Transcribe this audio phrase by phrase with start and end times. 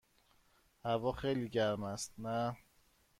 [0.87, 2.57] هوا خیلی گرم است، نه؟